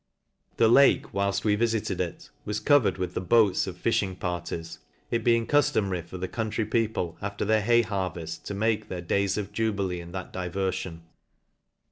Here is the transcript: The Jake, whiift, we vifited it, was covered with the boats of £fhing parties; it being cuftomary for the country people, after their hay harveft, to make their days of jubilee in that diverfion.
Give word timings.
The 0.57 0.67
Jake, 0.67 1.11
whiift, 1.11 1.43
we 1.43 1.55
vifited 1.55 1.99
it, 1.99 2.31
was 2.43 2.59
covered 2.59 2.97
with 2.97 3.13
the 3.13 3.21
boats 3.21 3.67
of 3.67 3.75
£fhing 3.77 4.17
parties; 4.19 4.79
it 5.11 5.23
being 5.23 5.45
cuftomary 5.45 6.03
for 6.03 6.17
the 6.17 6.27
country 6.27 6.65
people, 6.65 7.17
after 7.21 7.45
their 7.45 7.61
hay 7.61 7.83
harveft, 7.83 8.41
to 8.45 8.55
make 8.55 8.89
their 8.89 9.01
days 9.01 9.37
of 9.37 9.51
jubilee 9.53 10.01
in 10.01 10.11
that 10.11 10.33
diverfion. 10.33 11.01